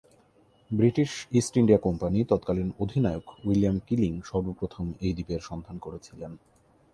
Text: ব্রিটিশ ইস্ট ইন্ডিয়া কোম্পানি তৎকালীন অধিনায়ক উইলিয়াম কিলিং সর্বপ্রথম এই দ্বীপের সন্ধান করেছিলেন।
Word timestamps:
ব্রিটিশ 0.71 1.11
ইস্ট 1.39 1.53
ইন্ডিয়া 1.57 1.79
কোম্পানি 1.87 2.19
তৎকালীন 2.31 2.69
অধিনায়ক 2.83 3.25
উইলিয়াম 3.45 3.77
কিলিং 3.87 4.13
সর্বপ্রথম 4.29 4.85
এই 5.05 5.13
দ্বীপের 5.13 5.41
সন্ধান 5.49 5.75
করেছিলেন। 5.85 6.31